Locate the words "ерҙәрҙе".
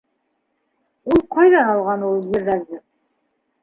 2.35-2.85